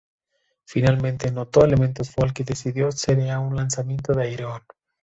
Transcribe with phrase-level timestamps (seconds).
[0.65, 4.61] Finalmente, notó elementos folk y decidió sería un lanzamiento de Ayreon.